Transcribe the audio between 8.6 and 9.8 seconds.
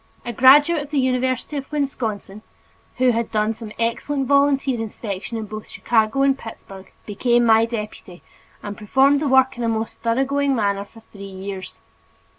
and performed the work in a